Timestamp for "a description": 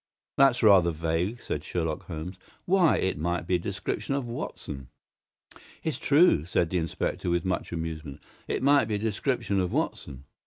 3.57-4.15, 8.95-9.59